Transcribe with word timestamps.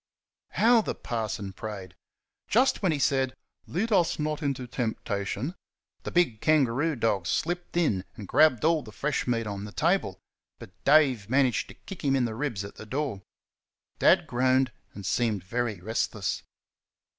How 0.53 0.81
the 0.81 0.95
parson 0.95 1.53
prayed! 1.53 1.93
Just 2.47 2.81
when 2.81 2.91
he 2.91 2.97
said 2.97 3.35
"Lead 3.67 3.91
us 3.91 4.17
not 4.17 4.41
into 4.41 4.65
temptation" 4.65 5.53
the 6.01 6.09
big 6.09 6.41
kangaroo 6.41 6.95
dog 6.95 7.27
slipped 7.27 7.77
in 7.77 8.03
and 8.15 8.27
grabbed 8.27 8.65
all 8.65 8.81
the 8.81 8.91
fresh 8.91 9.27
meat 9.27 9.45
on 9.45 9.63
the 9.63 9.71
table; 9.71 10.19
but 10.57 10.71
Dave 10.85 11.29
managed 11.29 11.67
to 11.67 11.75
kick 11.75 12.03
him 12.03 12.15
in 12.15 12.25
the 12.25 12.33
ribs 12.33 12.65
at 12.65 12.77
the 12.77 12.85
door. 12.87 13.21
Dad 13.99 14.25
groaned 14.25 14.71
and 14.95 15.05
seemed 15.05 15.43
very 15.43 15.79
restless. 15.79 16.41